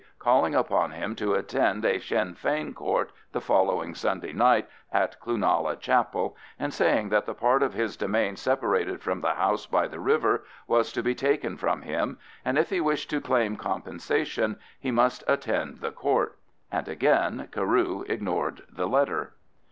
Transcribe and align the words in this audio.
calling 0.17 0.55
upon 0.55 0.89
him 0.89 1.13
to 1.15 1.35
attend 1.35 1.85
a 1.85 1.99
Sinn 1.99 2.33
Fein 2.33 2.73
Court 2.73 3.11
the 3.33 3.39
following 3.39 3.93
Sunday 3.93 4.33
night 4.33 4.67
at 4.91 5.19
Cloonalla 5.19 5.75
Chapel, 5.79 6.35
and 6.57 6.73
saying 6.73 7.09
that 7.09 7.27
the 7.27 7.35
part 7.35 7.61
of 7.61 7.75
his 7.75 7.95
demesne 7.95 8.35
separated 8.35 8.99
from 9.03 9.21
the 9.21 9.35
house 9.35 9.67
by 9.67 9.87
the 9.87 9.99
river 9.99 10.43
was 10.65 10.91
to 10.93 11.03
be 11.03 11.13
taken 11.13 11.55
from 11.55 11.83
him, 11.83 12.17
and 12.43 12.57
if 12.57 12.71
he 12.71 12.81
wished 12.81 13.11
to 13.11 13.21
claim 13.21 13.55
"compensation" 13.55 14.57
he 14.79 14.89
must 14.89 15.23
attend 15.27 15.81
the 15.81 15.91
"Court." 15.91 16.35
And 16.71 16.87
again 16.89 17.47
Carew 17.51 18.03
ignored 18.07 18.63
the 18.69 18.87
letter. 18.87 19.33